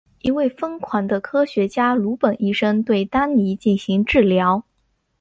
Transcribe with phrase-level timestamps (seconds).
[0.23, 4.65] 一位疯狂的科学家鲁本医生对丹尼进行治疗。